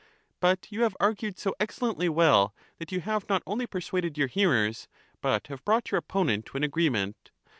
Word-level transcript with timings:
But 0.39 0.65
you 0.71 0.81
have 0.81 0.97
argued 0.99 1.37
so 1.37 1.53
excellently 1.59 2.09
well 2.09 2.55
that 2.79 2.91
you 2.91 3.01
have 3.01 3.29
not 3.29 3.43
only 3.45 3.67
persuaded 3.67 4.17
your 4.17 4.29
hearers, 4.29 4.87
but 5.21 5.45
have 5.45 5.63
brought 5.63 5.91
your 5.91 5.99
opponent 5.99 6.47
to 6.47 6.57
an 6.57 6.63
agree 6.63 6.89
ment. 6.89 7.29